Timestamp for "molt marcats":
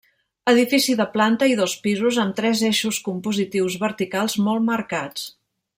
4.49-5.29